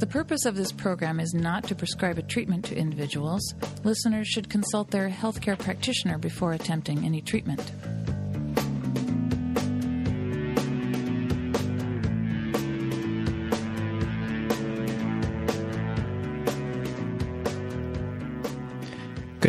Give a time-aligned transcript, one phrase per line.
[0.00, 3.42] The purpose of this program is not to prescribe a treatment to individuals.
[3.84, 7.70] Listeners should consult their healthcare practitioner before attempting any treatment.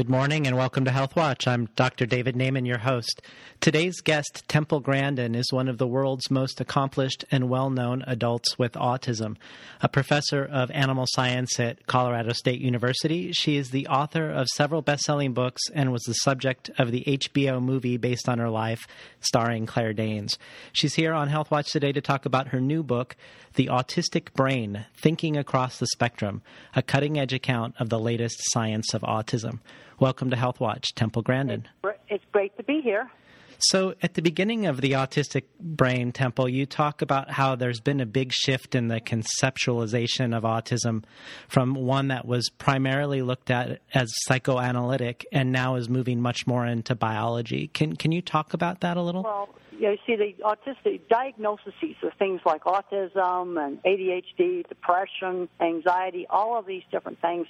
[0.02, 1.48] Good morning and welcome to Health Watch.
[1.48, 2.08] I'm Dr.
[2.08, 3.22] David Naiman, your host.
[3.60, 8.58] Today's guest, Temple Grandin, is one of the world's most accomplished and well known adults
[8.58, 9.36] with autism.
[9.80, 14.82] A professor of animal science at Colorado State University, she is the author of several
[14.82, 18.88] best selling books and was the subject of the HBO movie based on her life,
[19.20, 20.40] starring Claire Danes.
[20.74, 23.16] She's here on Health Watch today to talk about her new book,
[23.54, 26.42] The Autistic Brain Thinking Across the Spectrum,
[26.76, 29.60] a cutting edge account of the latest science of autism.
[30.02, 31.68] Welcome to Health Watch, Temple Grandin.
[32.10, 33.12] It's great to be here.
[33.60, 38.02] So, at the beginning of the Autistic Brain Temple, you talk about how there's been
[38.02, 41.04] a big shift in the conceptualization of autism
[41.48, 46.66] from one that was primarily looked at as psychoanalytic and now is moving much more
[46.66, 47.68] into biology.
[47.68, 49.22] Can, can you talk about that a little?
[49.22, 56.58] Well, you see, the autistic diagnoses of things like autism and ADHD, depression, anxiety, all
[56.58, 57.46] of these different things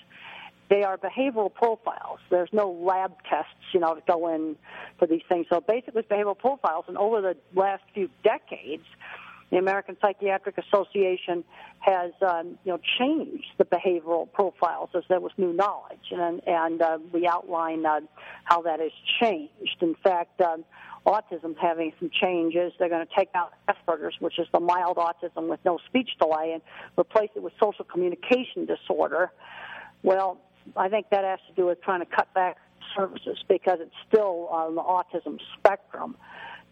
[0.71, 2.19] they are behavioral profiles.
[2.29, 4.55] There's no lab tests, you know, to go in
[4.97, 5.45] for these things.
[5.51, 6.85] So basically, it's behavioral profiles.
[6.87, 8.85] And over the last few decades,
[9.51, 11.43] the American Psychiatric Association
[11.79, 16.81] has, um, you know, changed the behavioral profiles as there was new knowledge, and and
[16.81, 17.99] uh, we outline uh,
[18.45, 19.77] how that has changed.
[19.81, 20.41] In fact.
[20.41, 20.63] Um,
[21.03, 22.73] autism's having some changes.
[22.77, 26.51] They're going to take out Asperger's, which is the mild autism with no speech delay,
[26.53, 26.61] and
[26.95, 29.31] replace it with social communication disorder.
[30.03, 30.39] Well,
[30.75, 32.57] I think that has to do with trying to cut back
[32.95, 36.15] services because it's still on the autism spectrum.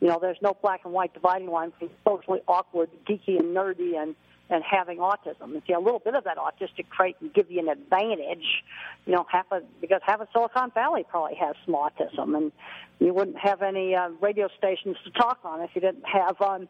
[0.02, 4.02] You know, there's no black and white dividing line between socially awkward, geeky, and nerdy,
[4.02, 4.16] and
[4.52, 5.54] and having autism.
[5.54, 8.64] And see, a little bit of that autistic trait can give you an advantage.
[9.06, 12.52] You know, half of because half of Silicon Valley probably has some autism, and
[13.00, 16.42] you wouldn't have any uh, radio stations to talk on if you didn't have.
[16.42, 16.68] Um,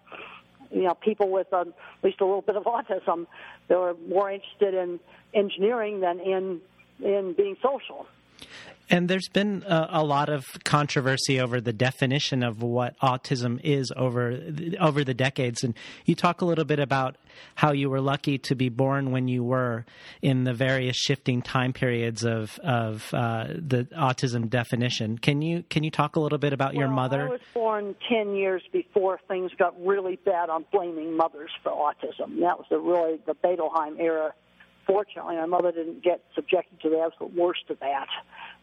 [0.72, 3.26] you know, people with um, at least a little bit of autism,
[3.70, 5.00] they were more interested in
[5.34, 6.62] engineering than in
[7.04, 8.08] in being social.
[8.90, 13.92] And there's been a, a, lot of controversy over the definition of what autism is
[13.96, 14.40] over
[14.80, 15.64] over the decades.
[15.64, 17.16] And you talk a little bit about
[17.54, 19.86] how you were lucky to be born when you were
[20.24, 25.20] in the various shifting time periods of of uh, the autism definition.
[25.20, 27.28] Can you can you talk a little bit about well, your mother?
[27.28, 32.40] I was born ten years before things got really bad on blaming mothers for autism.
[32.40, 34.34] That was the really the Bettelheim era
[34.90, 38.08] fortunately, my mother didn't get subjected to the absolute worst of that.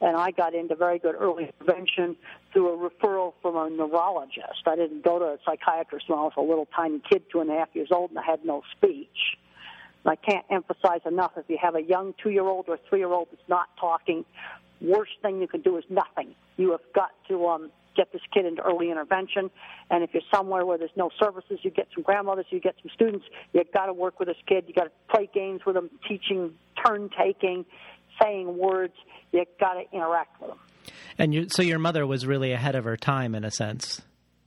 [0.00, 2.16] And I got into very good early intervention
[2.52, 4.66] through a referral from a neurologist.
[4.66, 7.48] I didn't go to a psychiatrist when I was a little tiny kid, two and
[7.48, 9.36] a half years old, and I had no speech.
[10.04, 12.98] And I can't emphasize enough if you have a young two year old or three
[12.98, 14.24] year old that's not talking,
[14.80, 16.34] worst thing you can do is nothing.
[16.56, 19.50] You have got to um, get this kid into early intervention.
[19.90, 22.90] And if you're somewhere where there's no services, you get some grandmothers, you get some
[22.94, 23.24] students.
[23.52, 24.64] You've got to work with this kid.
[24.68, 26.52] You got to play games with them, teaching,
[26.84, 27.64] turn taking,
[28.22, 28.94] saying words.
[29.32, 30.58] You've got to interact with them.
[31.18, 34.02] And you, so your mother was really ahead of her time in a sense.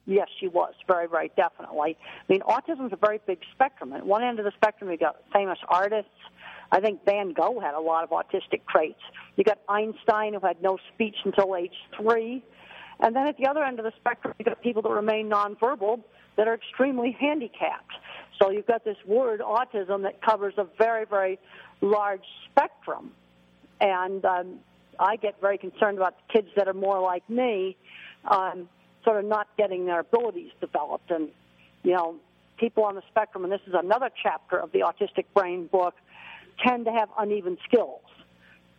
[0.05, 1.95] Yes, she was very, very definitely.
[2.27, 3.93] I mean, autism is a very big spectrum.
[3.93, 6.09] At one end of the spectrum, you got famous artists.
[6.71, 9.01] I think Van Gogh had a lot of autistic traits.
[9.35, 12.43] You got Einstein, who had no speech until age three.
[12.99, 16.01] And then at the other end of the spectrum, you've got people that remain nonverbal
[16.35, 17.93] that are extremely handicapped.
[18.41, 21.39] So you've got this word autism that covers a very, very
[21.81, 23.11] large spectrum.
[23.81, 24.59] And um,
[24.99, 27.77] I get very concerned about the kids that are more like me,
[28.29, 28.67] um,
[29.03, 31.09] sort of not getting their abilities developed.
[31.09, 31.29] And,
[31.83, 32.15] you know,
[32.57, 35.95] people on the spectrum, and this is another chapter of the Autistic Brain book,
[36.65, 38.01] tend to have uneven skills.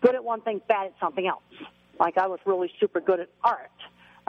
[0.02, 1.42] Good at one thing, bad at something else.
[1.98, 3.70] Like I was really super good at art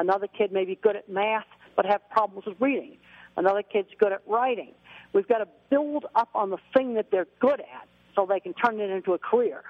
[0.01, 1.45] Another kid may be good at math
[1.75, 2.97] but have problems with reading.
[3.37, 4.73] Another kid's good at writing.
[5.13, 8.53] We've got to build up on the thing that they're good at so they can
[8.53, 9.63] turn it into a career.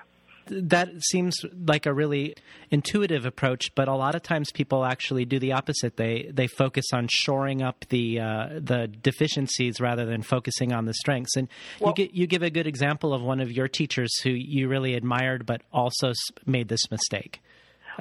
[0.47, 2.35] That seems like a really
[2.71, 5.97] intuitive approach, but a lot of times people actually do the opposite.
[5.97, 10.95] They they focus on shoring up the uh, the deficiencies rather than focusing on the
[10.95, 11.35] strengths.
[11.35, 11.47] And
[11.79, 14.95] well, you you give a good example of one of your teachers who you really
[14.95, 16.11] admired, but also
[16.47, 17.39] made this mistake.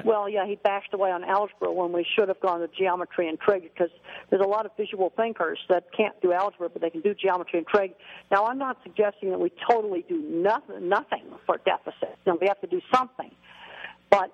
[0.05, 3.39] Well, yeah, he bashed away on algebra when we should have gone to geometry and
[3.39, 3.91] trig because
[4.29, 7.59] there's a lot of visual thinkers that can't do algebra, but they can do geometry
[7.59, 7.93] and trig.
[8.31, 12.17] Now, I'm not suggesting that we totally do nothing, nothing for deficits.
[12.25, 13.31] You know, we have to do something,
[14.11, 14.33] but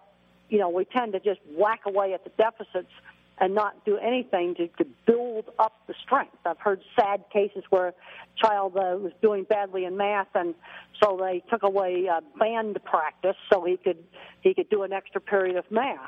[0.48, 2.92] you know, we tend to just whack away at the deficits
[3.38, 6.36] and not do anything to, to build up the strength.
[6.44, 7.94] I've heard sad cases where a
[8.36, 10.54] child uh, was doing badly in math, and
[11.02, 14.02] so they took away uh, band practice so he could
[14.40, 15.98] he could do an extra period of math.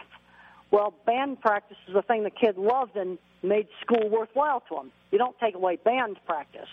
[0.71, 4.93] Well, band practice is a thing the kid loved and made school worthwhile to him.
[5.11, 6.69] You don't take away band practice.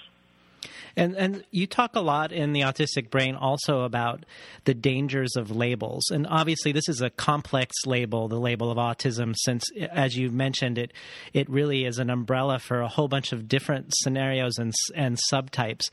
[0.96, 4.26] And and you talk a lot in the autistic brain also about
[4.66, 6.10] the dangers of labels.
[6.12, 10.78] And obviously this is a complex label, the label of autism since as you mentioned
[10.78, 10.94] it
[11.34, 15.90] it really is an umbrella for a whole bunch of different scenarios and and subtypes.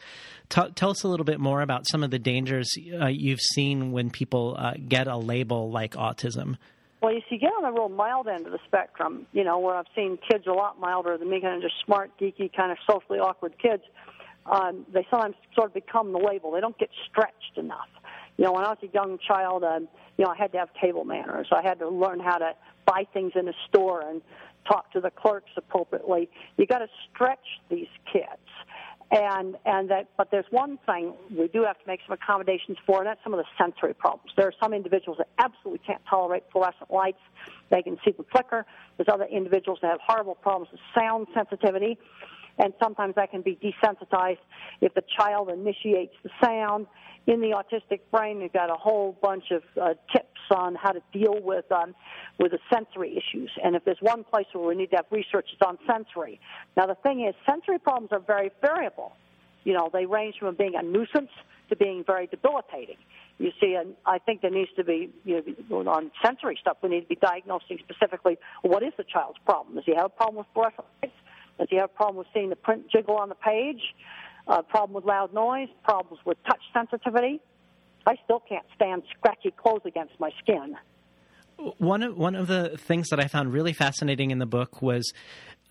[0.49, 2.71] T- tell us a little bit more about some of the dangers
[3.01, 6.57] uh, you've seen when people uh, get a label like autism.
[7.03, 9.75] Well, if you get on the real mild end of the spectrum, you know, where
[9.75, 12.79] I've seen kids a lot milder than me, kind of just smart, geeky, kind of
[12.89, 13.83] socially awkward kids,
[14.47, 16.53] um, they sometimes sort of become the label.
[16.53, 17.89] They don't get stretched enough.
[18.37, 20.71] You know, when I was a young child, um, you know, I had to have
[20.81, 21.49] table manners.
[21.53, 22.53] I had to learn how to
[22.87, 24.23] buy things in a store and
[24.67, 26.31] talk to the clerks appropriately.
[26.57, 28.27] You got to stretch these kids,
[29.11, 30.09] and and that.
[30.17, 33.35] But there's one thing we do have to make some accommodations for, and that's some
[33.35, 34.33] of the sensory problems.
[34.37, 37.21] There are some individuals that absolutely can't tolerate fluorescent lights;
[37.71, 38.65] they can see them flicker.
[38.97, 41.99] There's other individuals that have horrible problems with sound sensitivity
[42.59, 44.39] and sometimes that can be desensitized
[44.81, 46.87] if the child initiates the sound.
[47.27, 51.01] In the autistic brain, we've got a whole bunch of uh, tips on how to
[51.13, 51.95] deal with um,
[52.41, 53.51] with the sensory issues.
[53.63, 56.41] And if there's one place where we need to have research, it's on sensory.
[56.77, 59.13] Now, the thing is, sensory problems are very variable.
[59.63, 61.31] You know, they range from being a nuisance
[61.69, 62.97] to being very debilitating.
[63.39, 66.89] You see, and I think there needs to be, you know, on sensory stuff, we
[66.89, 69.77] need to be diagnosing specifically what is the child's problem.
[69.77, 70.87] Does he have a problem with fluorescent
[71.59, 73.81] Does he have a problem with seeing the print jiggle on the page?
[74.49, 75.69] A uh, problem with loud noise?
[75.85, 77.41] Problems with touch sensitivity?
[78.07, 80.77] I still can't stand scratchy clothes against my skin.
[81.79, 85.13] One of one of the things that I found really fascinating in the book was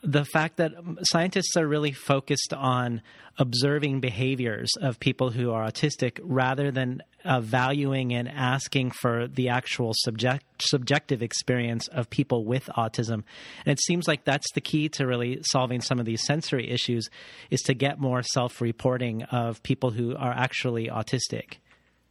[0.04, 3.02] the fact that scientists are really focused on
[3.38, 9.50] observing behaviors of people who are autistic rather than uh, valuing and asking for the
[9.50, 13.24] actual subject, subjective experience of people with autism.
[13.66, 17.10] And it seems like that's the key to really solving some of these sensory issues
[17.52, 21.58] is to get more self-reporting of people who are actually autistic.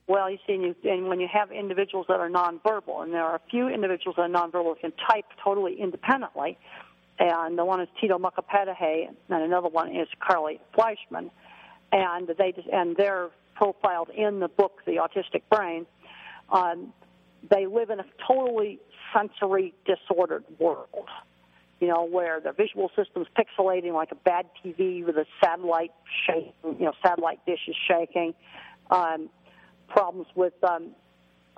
[0.07, 3.23] Well, you see, and, you, and when you have individuals that are nonverbal, and there
[3.23, 6.59] are a few individuals that are nonverbal who can type totally independently,
[7.21, 11.31] and the one is Tito Mukhopadhyay, and another one is Carly Fleischmann,
[11.93, 15.87] and they just, and they're profiled in the book, The Autistic Brain.
[16.51, 16.95] Um,
[17.49, 18.81] they live in a totally
[19.15, 21.09] sensory disordered world,
[21.79, 25.93] you know, where the visual system's pixelating like a bad TV with a satellite
[26.27, 28.35] shaking, you know, satellite dish is shaking.
[28.91, 29.29] Um,
[29.89, 30.93] problems with um,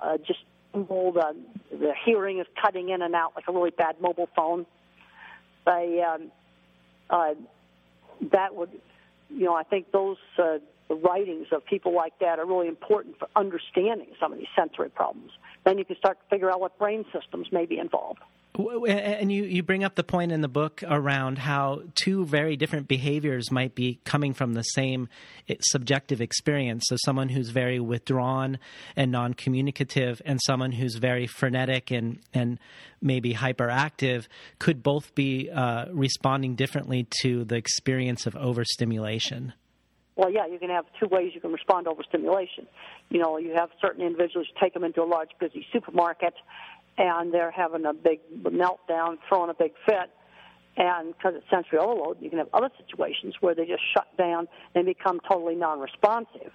[0.01, 0.39] uh, just
[0.73, 1.35] the,
[1.71, 4.65] the hearing is cutting in and out like a really bad mobile phone
[5.65, 6.31] they um,
[7.09, 7.33] uh,
[8.31, 8.69] that would,
[9.29, 13.17] you know, I think those uh, the writings of people like that are really important
[13.17, 15.31] for understanding some of these sensory problems.
[15.63, 18.19] Then you can start to figure out what brain systems may be involved.
[18.55, 22.87] And you, you bring up the point in the book around how two very different
[22.87, 25.09] behaviors might be coming from the same
[25.49, 26.83] eh, subjective experience.
[26.87, 28.59] So, someone who's very withdrawn
[28.95, 32.59] and non communicative, and someone who's very frenetic and, and
[33.01, 34.27] maybe hyperactive
[34.59, 39.53] could both be uh, responding differently to the experience of overstimulation.
[40.15, 42.67] Well, yeah, you can have two ways you can respond to overstimulation.
[43.09, 46.35] You know, you have certain individuals take them into a large, busy supermarket
[46.97, 50.09] and they're having a big meltdown, throwing a big fit.
[50.75, 54.47] And because it's sensory overload, you can have other situations where they just shut down
[54.73, 56.51] and become totally non responsive.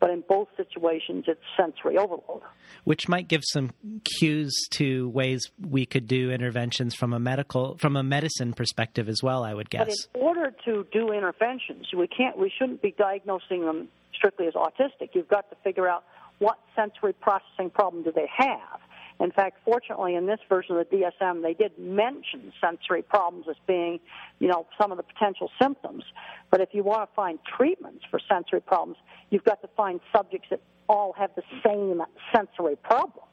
[0.00, 2.40] But in both situations, it's sensory overload.
[2.84, 3.70] Which might give some
[4.18, 9.22] cues to ways we could do interventions from a medical, from a medicine perspective as
[9.22, 9.44] well.
[9.44, 10.06] I would guess.
[10.12, 14.54] But in order to do interventions, we can't, we shouldn't be diagnosing them strictly as
[14.54, 15.10] autistic.
[15.12, 16.04] You've got to figure out
[16.38, 18.79] what sensory processing problem do they have
[19.20, 23.56] in fact, fortunately, in this version of the DSM, they did mention sensory problems as
[23.66, 24.00] being,
[24.38, 26.04] you know, some of the potential symptoms.
[26.50, 28.96] But if you want to find treatments for sensory problems,
[29.28, 32.02] you've got to find subjects that all have the same
[32.34, 33.26] sensory problem.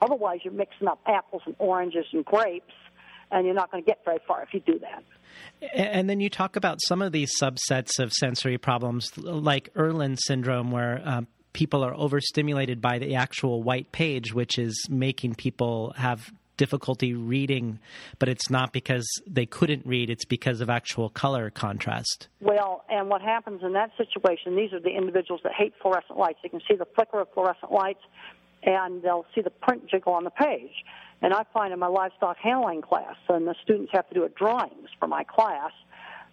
[0.00, 2.72] Otherwise, you're mixing up apples and oranges and grapes,
[3.32, 5.02] and you're not going to get very far if you do that.
[5.74, 10.70] And then you talk about some of these subsets of sensory problems, like Irlen syndrome,
[10.70, 16.30] where um, people are overstimulated by the actual white page, which is making people have
[16.56, 17.78] difficulty reading,
[18.18, 22.28] but it's not because they couldn't read, it's because of actual color contrast.
[22.40, 26.38] Well, and what happens in that situation, these are the individuals that hate fluorescent lights.
[26.44, 28.02] You can see the flicker of fluorescent lights,
[28.62, 30.84] and they'll see the print jiggle on the page.
[31.22, 34.28] And I find in my livestock handling class, and the students have to do a
[34.28, 35.72] drawings for my class,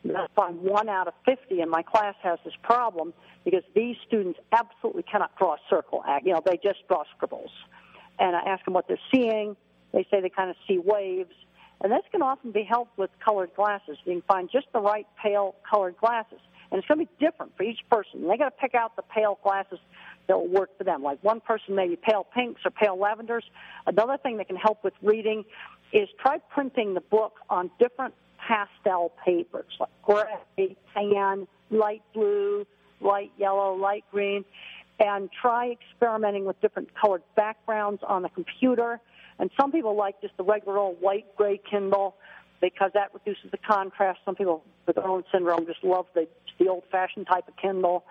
[0.06, 3.14] I find one out of 50 in my class has this problem
[3.46, 6.04] because these students absolutely cannot draw a circle.
[6.08, 7.52] Uh, you know, they just draw scribbles.
[8.20, 9.56] And I ask them what they're seeing.
[9.94, 11.34] They say they kind of see waves.
[11.82, 13.98] And this can often be helped with colored glasses.
[14.06, 16.40] You can find just the right pale colored glasses.
[16.72, 18.28] And it's going to be different for each person.
[18.28, 19.80] They got to pick out the pale glasses
[20.28, 21.04] that will work for them.
[21.04, 23.44] Like one person maybe pale pinks or pale lavenders.
[23.86, 25.44] Another thing that can help with reading
[25.92, 28.14] is try printing the book on different
[28.52, 32.66] pastel papers like gray, tan, light blue,
[33.00, 34.44] light yellow, light green,
[35.00, 39.00] and try experimenting with different colored backgrounds on the computer.
[39.40, 42.16] And some people like just the regular old white gray Kindle
[42.60, 44.20] because that reduces the contrast.
[44.26, 46.28] Some people with Irlen syndrome just love the
[46.60, 48.04] the old-fashioned type of Kindle.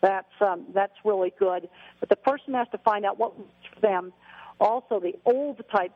[0.00, 1.68] That's um, that's really good.
[2.00, 4.12] But the person has to find out what works for them.
[4.60, 5.92] Also, the old type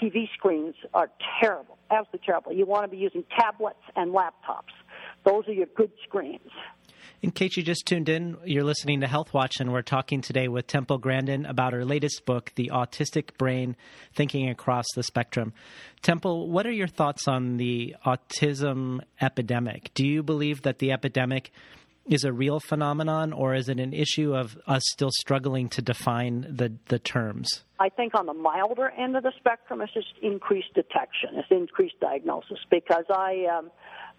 [0.00, 2.52] TV screens are terrible, absolutely terrible.
[2.52, 4.72] You want to be using tablets and laptops.
[5.24, 6.50] Those are your good screens.
[7.22, 10.48] In case you just tuned in, you're listening to Health Watch, and we're talking today
[10.48, 13.74] with Temple Grandin about her latest book, The Autistic Brain
[14.14, 15.52] Thinking Across the Spectrum.
[16.02, 19.92] Temple, what are your thoughts on the autism epidemic?
[19.94, 21.52] Do you believe that the epidemic
[22.08, 26.46] is a real phenomenon, or is it an issue of us still struggling to define
[26.48, 27.64] the, the terms?
[27.78, 31.98] I think on the milder end of the spectrum, it's just increased detection, it's increased
[32.00, 32.58] diagnosis.
[32.70, 33.70] Because I, um,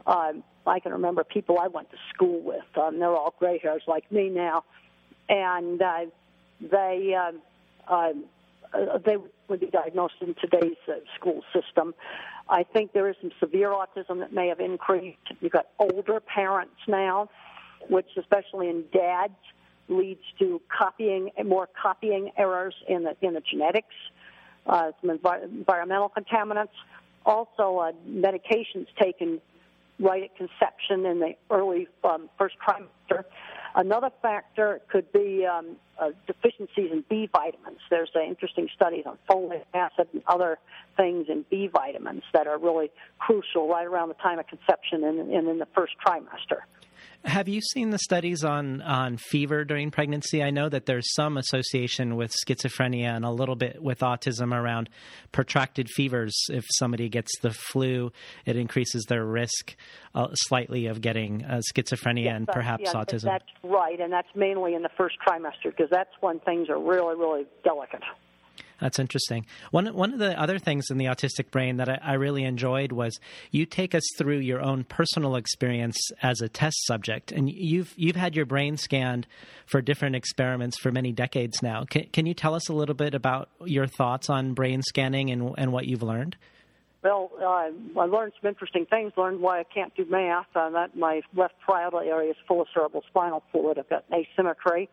[0.05, 0.33] uh,
[0.65, 2.65] I can remember people I went to school with.
[2.75, 4.63] Um, they're all gray hairs like me now,
[5.29, 6.05] and uh,
[6.59, 7.31] they uh,
[7.91, 8.13] uh,
[9.05, 9.17] they
[9.47, 11.93] would be diagnosed in today's uh, school system.
[12.49, 15.17] I think there is some severe autism that may have increased.
[15.41, 17.29] You've got older parents now
[17.89, 19.33] which especially in dads
[19.89, 23.95] leads to copying more copying errors in the in the genetics,
[24.65, 26.75] uh, some envi- environmental contaminants,
[27.25, 29.41] also uh, medications taken
[29.99, 33.23] right at conception in the early um, first trimester.
[33.75, 37.79] Another factor could be um, uh, deficiencies in B vitamins.
[37.89, 40.57] There's uh, interesting studies on folic acid and other
[40.95, 45.31] things in B vitamins that are really crucial right around the time of conception and,
[45.31, 46.61] and in the first trimester.
[47.25, 50.41] Have you seen the studies on, on fever during pregnancy?
[50.41, 54.89] I know that there's some association with schizophrenia and a little bit with autism around
[55.31, 56.35] protracted fevers.
[56.49, 58.11] If somebody gets the flu,
[58.45, 59.75] it increases their risk
[60.15, 63.23] uh, slightly of getting uh, schizophrenia yes, and perhaps yes, autism.
[63.23, 67.15] That's right, and that's mainly in the first trimester because that's when things are really,
[67.15, 68.03] really delicate.
[68.79, 69.45] That's interesting.
[69.71, 72.91] One one of the other things in the autistic brain that I, I, really enjoyed
[72.91, 73.19] was
[73.49, 78.15] you take us through your own personal experience as a test subject, and you've you've
[78.15, 79.25] had your brain scanned
[79.65, 81.85] for different experiments for many decades now.
[81.89, 85.55] Can, can you tell us a little bit about your thoughts on brain scanning and
[85.57, 86.35] and what you've learned?
[87.03, 89.13] Well, uh, I learned some interesting things.
[89.17, 90.47] Learned why I can't do math.
[90.55, 93.79] Uh, that my left parietal area is full of cerebral spinal fluid.
[93.79, 94.89] I've got asymmetry,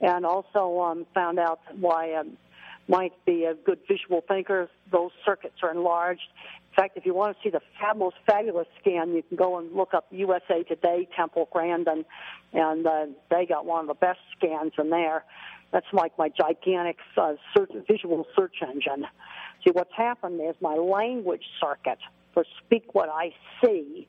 [0.00, 2.14] and also um, found out why.
[2.14, 2.38] Um,
[2.88, 4.68] might be a good visual thinker.
[4.90, 6.22] Those circuits are enlarged.
[6.70, 7.60] In fact, if you want to see the
[7.94, 12.04] most fabulous scan, you can go and look up USA Today, Temple Grandin,
[12.52, 15.24] and uh, they got one of the best scans in there.
[15.72, 19.06] That's like my gigantic uh, search, visual search engine.
[19.64, 21.98] See, what's happened is my language circuit
[22.32, 24.08] for speak what I see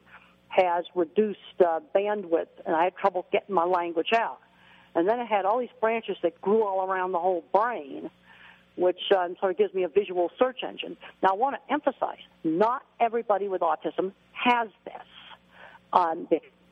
[0.50, 4.40] has reduced uh, bandwidth, and I had trouble getting my language out.
[4.96, 8.10] And then it had all these branches that grew all around the whole brain
[8.76, 10.98] which um, sort of gives me a visual search engine.
[11.22, 14.94] Now, I want to emphasize, not everybody with autism has this.
[15.92, 16.28] Um,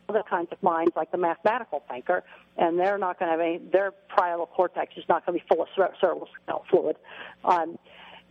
[0.09, 2.23] other kinds of minds, like the mathematical thinker,
[2.57, 5.49] and they're not going to have any, their parietal cortex is not going to be
[5.49, 6.29] full of cerebral
[6.69, 6.95] fluid.
[7.43, 7.77] Um,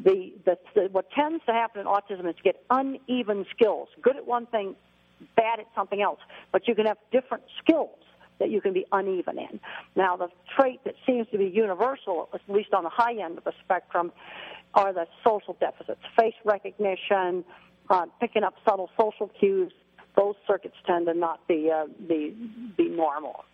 [0.03, 3.89] the, the, the, what tends to happen in autism is to get uneven skills.
[4.03, 4.75] Good at one thing,
[5.37, 6.21] bad at something else.
[6.53, 7.99] But you can have different skills
[8.39, 9.61] that you can be uneven in.
[9.95, 13.45] Now, the trait that seems to be universal, at least on the high end of
[13.45, 14.13] the spectrum,
[14.75, 17.45] are the social deficits, face recognition,
[17.89, 19.73] uh, picking up subtle social cues.
[20.17, 22.35] Those circuits tend to not be uh, be
[22.77, 23.45] be normal.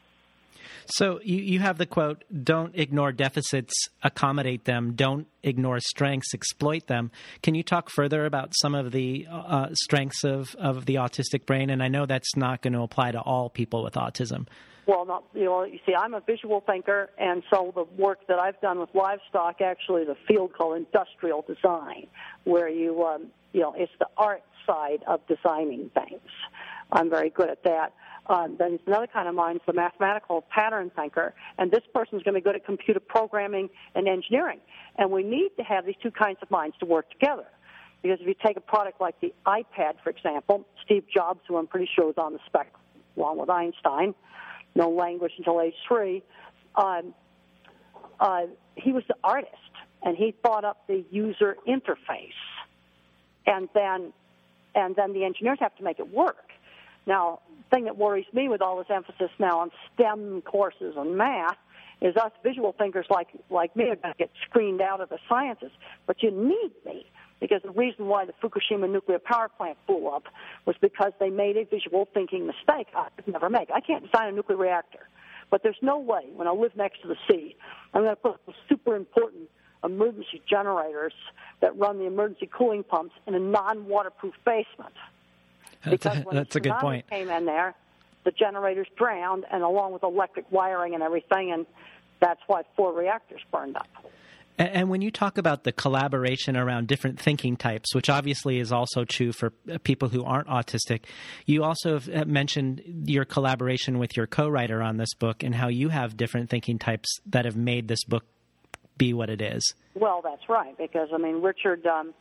[0.86, 3.72] So you, you have the quote, don't ignore deficits,
[4.02, 4.94] accommodate them.
[4.94, 7.10] Don't ignore strengths, exploit them.
[7.42, 11.70] Can you talk further about some of the uh, strengths of, of the autistic brain?
[11.70, 14.46] And I know that's not going to apply to all people with autism.
[14.86, 15.64] Well, not you know.
[15.64, 19.60] You see, I'm a visual thinker, and so the work that I've done with livestock,
[19.60, 22.08] actually, the field called industrial design,
[22.44, 26.20] where you um, you know, it's the art side of designing things.
[26.90, 27.92] I'm very good at that.
[28.26, 32.22] Um, then another kind of mind is the mathematical pattern thinker, and this person is
[32.22, 34.60] going to be good at computer programming and engineering.
[34.96, 37.46] And we need to have these two kinds of minds to work together.
[38.02, 41.66] Because if you take a product like the iPad, for example, Steve Jobs, who I'm
[41.66, 42.72] pretty sure was on the spec
[43.16, 44.14] along with Einstein,
[44.74, 46.22] no language until age three,
[46.74, 47.14] um,
[48.20, 48.42] uh,
[48.76, 49.52] he was the artist,
[50.02, 52.30] and he thought up the user interface,
[53.46, 54.12] and then
[54.74, 56.50] and then the engineers have to make it work.
[57.06, 61.16] Now, the thing that worries me with all this emphasis now on STEM courses and
[61.16, 61.56] math
[62.00, 65.18] is us visual thinkers like like me are going to get screened out of the
[65.28, 65.70] sciences.
[66.06, 67.06] But you need me
[67.42, 70.22] because the reason why the Fukushima nuclear power plant blew up
[70.64, 73.68] was because they made a visual thinking mistake I could never make.
[73.74, 75.00] I can't design a nuclear reactor,
[75.50, 77.56] but there's no way when I live next to the sea,
[77.92, 79.50] I'm going to put super important
[79.82, 81.14] emergency generators
[81.60, 84.94] that run the emergency cooling pumps in a non-waterproof basement.
[85.84, 87.10] That's a, that's a good point.
[87.10, 87.74] Came in there,
[88.22, 91.66] the generators drowned, and along with electric wiring and everything, and
[92.20, 93.88] that's why four reactors burned up.
[94.58, 99.04] And when you talk about the collaboration around different thinking types, which obviously is also
[99.04, 101.04] true for uh, people who aren't autistic,
[101.46, 105.68] you also uh, mentioned your collaboration with your co writer on this book and how
[105.68, 108.24] you have different thinking types that have made this book
[108.98, 109.74] be what it is.
[109.94, 112.12] Well, that's right, because, I mean, Richard, um,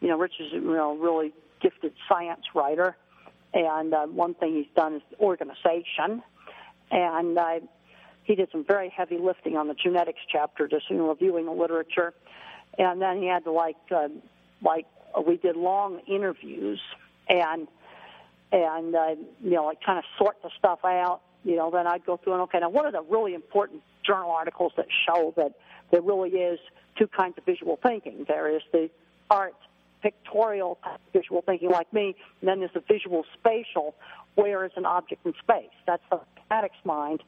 [0.00, 2.96] you know, Richard's you know, really gifted science writer,
[3.52, 6.22] and uh, one thing he's done is organization.
[6.90, 7.60] And uh,
[8.24, 12.14] he did some very heavy lifting on the genetics chapter, just know, reviewing the literature,
[12.78, 14.08] and then he had to like uh,
[14.62, 16.80] like uh, we did long interviews
[17.28, 17.68] and
[18.50, 21.20] and uh, you know like kind of sort the stuff out.
[21.44, 24.30] You know, then I'd go through and okay, now what are the really important journal
[24.30, 25.52] articles that show that
[25.90, 26.58] there really is
[26.96, 28.24] two kinds of visual thinking?
[28.26, 28.88] There is the
[29.30, 29.54] art
[30.02, 30.78] pictorial
[31.12, 33.94] visual thinking like me, and then there's the visual spatial,
[34.34, 35.68] where is an object in space.
[35.86, 37.22] That's the mathematics mind.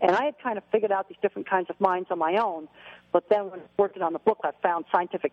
[0.00, 2.68] And I had kind of figured out these different kinds of minds on my own,
[3.12, 5.32] but then when working on the book, I found scientific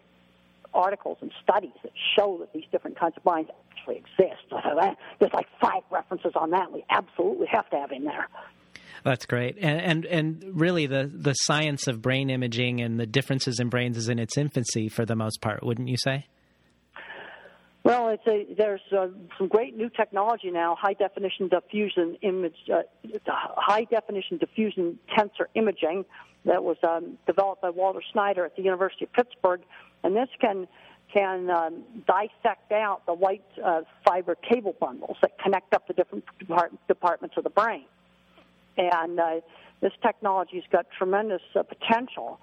[0.73, 4.43] articles and studies that show that these different kinds of minds actually exist.
[5.19, 8.27] There's like five references on that we absolutely have to have in there.
[9.03, 13.59] That's great, and and and really the the science of brain imaging and the differences
[13.59, 16.25] in brains is in its infancy for the most part, wouldn't you say?
[17.85, 22.81] Well, it's a, there's uh, some great new technology now, high definition diffusion image, uh,
[23.27, 26.03] high definition diffusion tensor imaging
[26.45, 29.61] that was um, developed by Walter Schneider at the University of Pittsburgh,
[30.03, 30.67] and this can
[31.13, 36.23] can um, dissect out the white uh, fiber cable bundles that connect up the different
[36.39, 37.85] depart- departments of the brain,
[38.77, 39.41] and uh,
[39.81, 42.39] this technology's got tremendous uh, potential,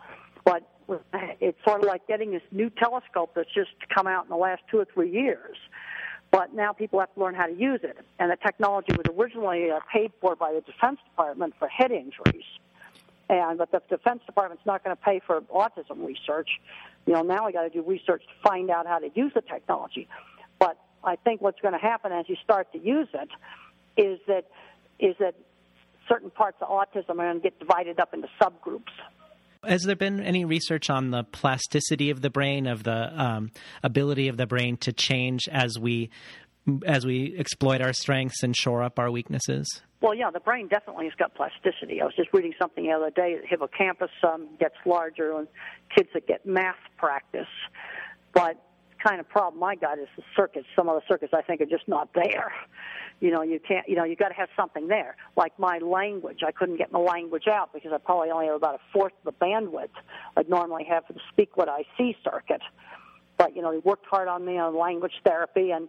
[1.41, 4.63] it's sort of like getting this new telescope that's just come out in the last
[4.71, 5.57] two or three years.
[6.31, 7.99] But now people have to learn how to use it.
[8.19, 12.45] And the technology was originally uh, paid for by the Defense Department for head injuries.
[13.29, 16.49] And but the Defense Department's not going to pay for autism research.
[17.07, 19.43] You know, now we got to do research to find out how to use the
[19.43, 20.09] technology.
[20.59, 23.29] But I think what's going to happen as you start to use it
[23.97, 24.47] is that
[24.99, 25.35] is that
[26.09, 28.93] certain parts of autism are going to get divided up into subgroups.
[29.65, 33.53] Has there been any research on the plasticity of the brain, of the um,
[33.85, 36.11] ability of the brain to change as we
[36.87, 39.67] as we exploit our strengths and shore up our weaknesses?
[40.01, 42.01] Well, yeah, the brain definitely has got plasticity.
[42.01, 43.37] I was just reading something the other day.
[43.41, 45.47] The hippocampus um, gets larger in
[45.97, 47.47] kids that get math practice,
[48.35, 48.61] but
[49.03, 50.67] kind of problem I got is the circuits.
[50.77, 52.53] Some of the circuits I think are just not there.
[53.21, 53.89] You know, you can't.
[53.89, 55.17] You know, you got to have something there.
[55.37, 58.75] Like my language, I couldn't get my language out because I probably only have about
[58.75, 59.91] a fourth of the bandwidth
[60.37, 62.63] I'd normally have for the speak what I see circuit.
[63.39, 65.89] But you know, he worked hard on me on language therapy, and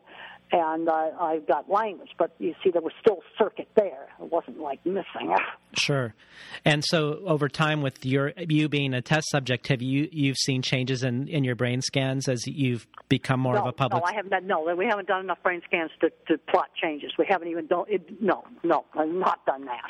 [0.51, 4.07] and uh, I got language, but you see, there was still circuit there.
[4.21, 5.35] It wasn't like missing.
[5.75, 6.13] Sure.
[6.65, 10.61] And so, over time, with your you being a test subject, have you you've seen
[10.61, 14.03] changes in, in your brain scans as you've become more no, of a public?
[14.03, 14.29] No, I haven't.
[14.29, 17.13] Done, No, we haven't done enough brain scans to, to plot changes.
[17.17, 17.85] We haven't even done.
[17.87, 19.81] It, no, no, I've not done that.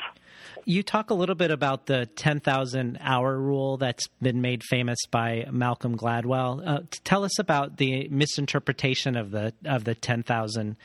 [0.64, 5.46] You talk a little bit about the 10,000 hour rule that's been made famous by
[5.50, 6.66] Malcolm Gladwell.
[6.66, 9.94] Uh, tell us about the misinterpretation of the of the
[10.44, 10.76] 10,000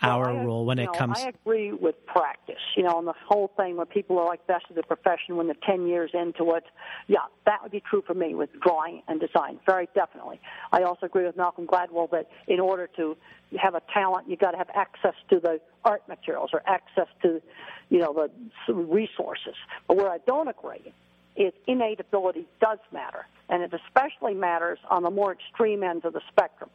[0.00, 1.18] hour well, rule when it know, comes.
[1.18, 2.56] I agree with practice.
[2.76, 5.46] You know, and the whole thing where people are like best of the profession when
[5.46, 6.64] they're 10 years into it.
[7.08, 10.40] Yeah, that would be true for me with drawing and design, very definitely.
[10.72, 13.16] I also agree with Malcolm Gladwell that in order to
[13.60, 17.40] have a talent, you've got to have access to the art materials or access to,
[17.88, 18.28] you know,
[18.66, 19.54] the resources.
[19.86, 20.92] But where I don't agree
[21.36, 26.12] is innate ability does matter, and it especially matters on the more extreme ends of
[26.12, 26.68] the spectrum.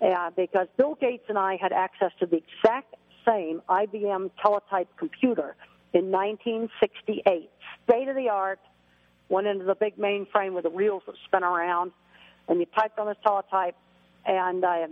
[0.00, 2.94] Uh, because Bill Gates and I had access to the exact
[3.26, 5.54] same IBM teletype computer
[5.92, 7.50] in 1968.
[7.84, 8.60] State of the art,
[9.30, 11.92] went into the big mainframe with the wheels that spin around,
[12.48, 13.76] and you typed on this teletype,
[14.26, 14.86] and I,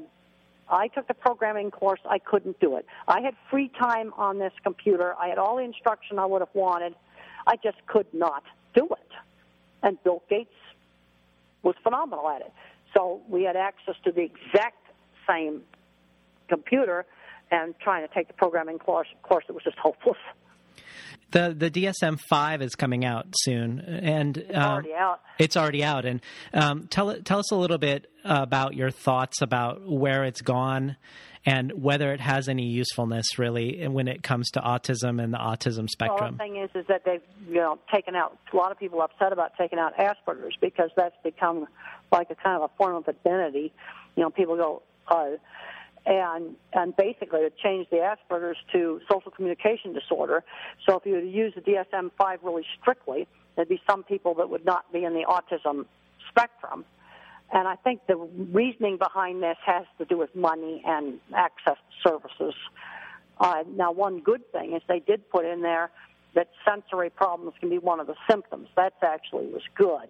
[0.70, 2.00] I took the programming course.
[2.08, 2.86] I couldn't do it.
[3.06, 5.14] I had free time on this computer.
[5.20, 6.94] I had all the instruction I would have wanted.
[7.46, 8.44] I just could not
[8.74, 9.12] do it.
[9.82, 10.54] And Bill Gates
[11.62, 12.52] was phenomenal at it.
[12.94, 14.76] So we had access to the exact
[15.28, 15.62] same
[16.48, 17.04] computer,
[17.50, 20.18] and trying to take the programming course, Of course it was just hopeless.
[21.30, 25.20] The the DSM five is coming out soon, and it's um, already out.
[25.38, 26.22] It's already out, and
[26.54, 30.96] um, tell tell us a little bit about your thoughts about where it's gone,
[31.44, 35.88] and whether it has any usefulness really when it comes to autism and the autism
[35.90, 36.18] spectrum.
[36.18, 39.02] Well, the thing is, is that they've you know taken out a lot of people
[39.02, 41.66] upset about taking out Asperger's because that's become
[42.10, 43.72] like a kind of a form of identity.
[44.16, 44.82] You know, people go.
[45.10, 45.36] Uh,
[46.06, 50.42] and and basically it changed the Asperger's to social communication disorder.
[50.86, 54.48] So if you were to use the DSM-5 really strictly, there'd be some people that
[54.48, 55.86] would not be in the autism
[56.30, 56.84] spectrum.
[57.52, 62.08] And I think the reasoning behind this has to do with money and access to
[62.08, 62.54] services.
[63.40, 65.90] Uh, now, one good thing is they did put in there
[66.34, 68.68] that sensory problems can be one of the symptoms.
[68.76, 70.08] That actually was good.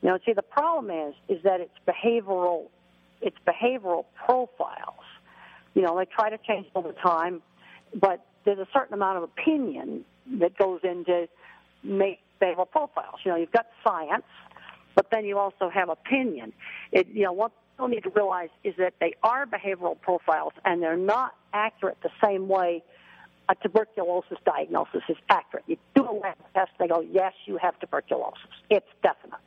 [0.00, 2.68] You know, see, the problem is is that it's behavioral,
[3.22, 5.04] it's behavioral profiles
[5.74, 7.42] you know, they try to change over time,
[7.94, 10.04] but there's a certain amount of opinion
[10.38, 11.28] that goes into
[11.82, 13.20] make behavioral profiles.
[13.24, 14.24] You know, you've got science,
[14.94, 16.52] but then you also have opinion.
[16.90, 20.82] It, you know, what people need to realize is that they are behavioral profiles, and
[20.82, 22.82] they're not accurate the same way
[23.48, 25.64] a tuberculosis diagnosis is accurate.
[25.66, 28.38] You do a lab test, they go, yes, you have tuberculosis.
[28.70, 29.40] It's definite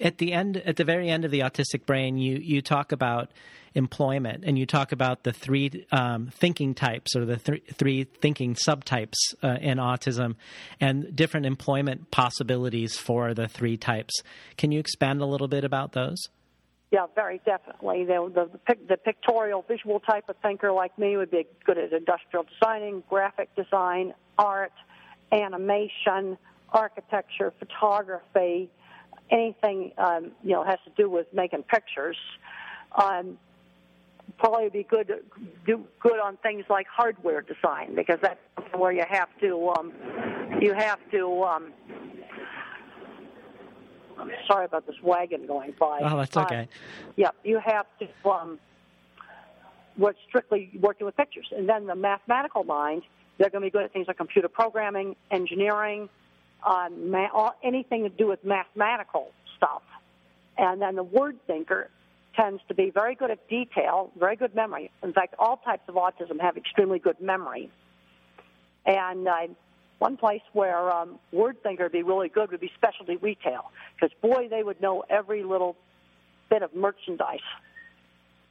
[0.00, 3.30] at the end, at the very end of the autistic brain, you you talk about
[3.74, 8.54] employment and you talk about the three um, thinking types or the th- three thinking
[8.54, 10.34] subtypes uh, in autism
[10.80, 14.14] and different employment possibilities for the three types.
[14.56, 16.28] Can you expand a little bit about those?
[16.90, 18.04] Yeah, very definitely.
[18.04, 21.92] The, the, the, the pictorial, visual type of thinker like me would be good at
[21.92, 24.72] industrial designing, graphic design, art,
[25.30, 26.38] animation,
[26.70, 28.70] architecture, photography,
[29.30, 32.16] anything um, you know has to do with making pictures.
[33.00, 33.38] Um,
[34.38, 35.10] probably be good
[35.66, 38.40] do good on things like hardware design because that's
[38.74, 39.92] where you have to um,
[40.60, 41.42] you have to.
[41.42, 41.72] Um,
[44.18, 46.00] I'm sorry about this wagon going by.
[46.02, 46.62] Oh, that's okay.
[46.62, 46.66] Uh,
[47.16, 48.58] yeah, you have to um,
[49.96, 53.02] work strictly working with pictures, and then the mathematical mind.
[53.38, 56.08] They're going to be good at things like computer programming, engineering,
[56.62, 59.82] on ma- anything to do with mathematical stuff.
[60.56, 61.90] And then the word thinker
[62.34, 64.90] tends to be very good at detail, very good memory.
[65.02, 67.70] In fact, all types of autism have extremely good memory.
[68.86, 69.48] And uh,
[69.98, 74.16] one place where um, word thinker would be really good would be specialty retail, because
[74.22, 75.76] boy, they would know every little
[76.48, 77.40] bit of merchandise.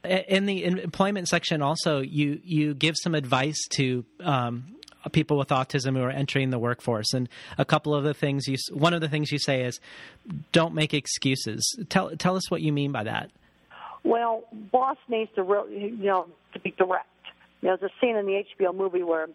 [0.04, 4.76] In the employment section, also, you you give some advice to um,
[5.12, 7.12] people with autism who are entering the workforce.
[7.12, 9.80] And a couple of the things you, one of the things you say is,
[10.52, 11.78] don't make excuses.
[11.88, 13.30] Tell tell us what you mean by that.
[14.04, 17.06] Well, boss needs to really, you know, to be direct.
[17.60, 19.28] You know, there's a scene in the HBO movie where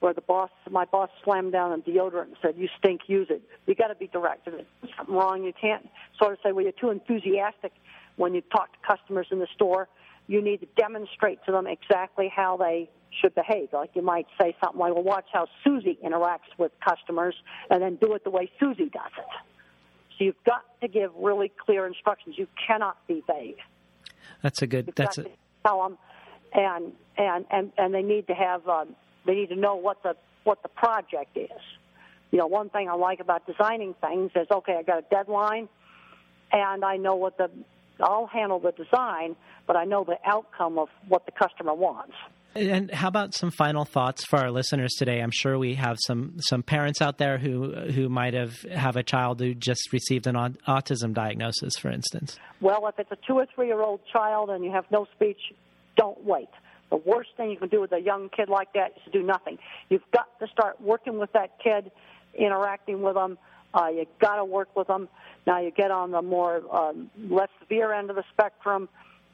[0.00, 3.42] where the boss, my boss, slammed down on deodorant and said, "You stink, use it."
[3.66, 4.46] You got to be direct.
[4.46, 7.72] If there's something wrong, you can't sort of say, "Well, you're too enthusiastic."
[8.16, 9.88] When you talk to customers in the store,
[10.26, 12.88] you need to demonstrate to them exactly how they
[13.20, 13.68] should behave.
[13.72, 17.34] Like you might say something like, well, watch how Susie interacts with customers
[17.70, 19.24] and then do it the way Susie does it.
[20.18, 22.36] So you've got to give really clear instructions.
[22.38, 23.58] You cannot be vague.
[24.42, 25.26] That's a good, you've that's a...
[25.64, 25.98] tell them
[26.52, 30.16] and, and, and, and they need to have, um, they need to know what the,
[30.44, 31.50] what the project is.
[32.30, 35.68] You know, one thing I like about designing things is, okay, I got a deadline
[36.52, 37.50] and I know what the,
[38.00, 42.14] I'll handle the design, but I know the outcome of what the customer wants.
[42.56, 45.20] And how about some final thoughts for our listeners today?
[45.20, 49.02] I'm sure we have some some parents out there who who might have have a
[49.02, 50.34] child who just received an
[50.66, 52.38] autism diagnosis, for instance.
[52.60, 55.40] Well, if it's a two or three year old child and you have no speech,
[55.96, 56.48] don't wait.
[56.90, 59.22] The worst thing you can do with a young kid like that is to do
[59.22, 59.58] nothing.
[59.90, 61.90] You've got to start working with that kid,
[62.34, 63.38] interacting with them.
[63.74, 65.08] Uh, you got to work with them.
[65.46, 68.88] Now you get on the more um, less severe end of the spectrum.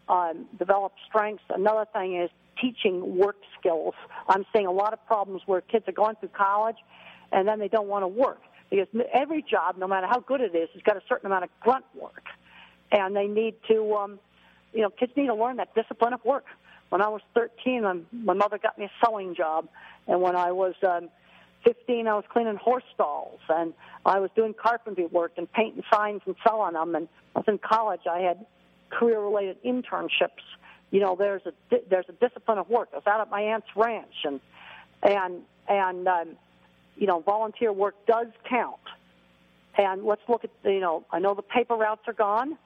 [0.09, 1.45] Um, develop strengths.
[1.49, 2.29] Another thing is
[2.63, 3.95] teaching work skills.
[4.29, 6.77] I'm seeing a lot of problems where kids are going through college
[7.33, 8.41] and then they don't want to work
[8.73, 11.51] because every job, no matter how good it is, has got a certain amount of
[11.61, 12.25] grunt work,
[12.91, 14.19] and they need to, um,
[14.73, 16.47] you know, kids need to learn that discipline of work.
[16.89, 19.69] when I was 13, um, my mother got me a sewing job,
[20.07, 21.11] and when I was um,
[21.65, 23.75] 15, I was cleaning horse stalls, and
[24.07, 26.95] I was doing carpentry work and painting signs and selling them.
[26.95, 28.03] And I was in college.
[28.11, 28.45] I had
[28.91, 30.45] career-related internships.
[30.93, 31.53] You know, there's a
[31.91, 32.91] there's a discipline of work.
[32.93, 34.41] I was out at my aunt's ranch, and
[35.03, 36.29] and and um,
[36.97, 38.77] you know, volunteer work does count.
[39.77, 42.57] And let's look at you know, I know the paper routes are gone,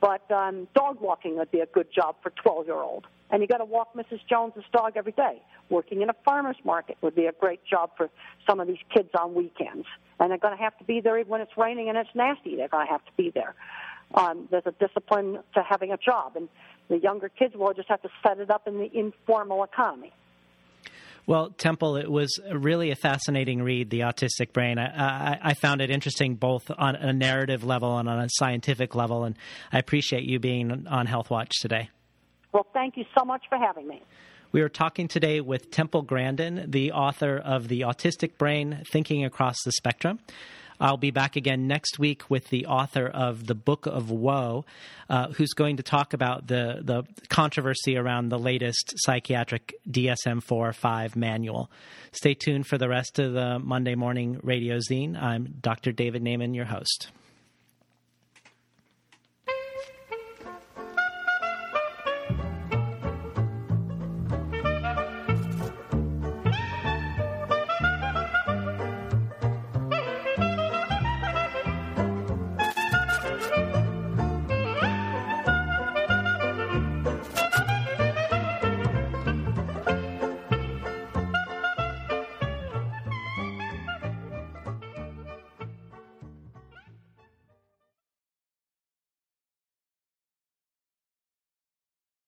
[0.00, 3.48] but um, dog walking would be a good job for 12 year old and you
[3.48, 4.20] got to walk Mrs.
[4.28, 5.40] Jones's dog every day.
[5.68, 8.10] Working in a farmer's market would be a great job for
[8.48, 9.86] some of these kids on weekends,
[10.18, 12.56] and they're going to have to be there even when it's raining and it's nasty.
[12.56, 13.54] They're going to have to be there.
[14.14, 16.48] Um, there's a discipline to having a job, and
[16.88, 20.12] the younger kids will just have to set it up in the informal economy.
[21.26, 24.78] Well, Temple, it was really a fascinating read, The Autistic Brain.
[24.78, 28.96] I, I, I, found it interesting both on a narrative level and on a scientific
[28.96, 29.36] level, and
[29.72, 31.90] I appreciate you being on Health Watch today.
[32.52, 34.02] Well, thank you so much for having me.
[34.50, 39.62] We are talking today with Temple Grandin, the author of The Autistic Brain Thinking Across
[39.64, 40.18] the Spectrum.
[40.80, 44.64] I'll be back again next week with the author of the Book of Woe,
[45.10, 50.72] uh, who's going to talk about the, the controversy around the latest psychiatric DSM 4
[50.72, 51.70] 5 manual.
[52.12, 55.20] Stay tuned for the rest of the Monday morning radio zine.
[55.20, 55.92] I'm Dr.
[55.92, 57.10] David Naiman, your host.